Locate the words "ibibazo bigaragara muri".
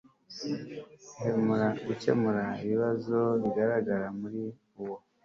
2.65-4.41